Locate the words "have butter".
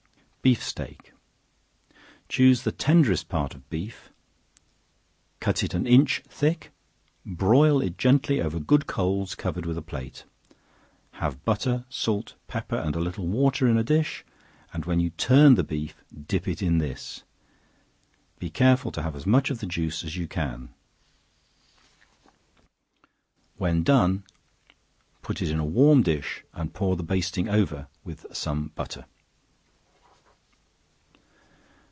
11.11-11.85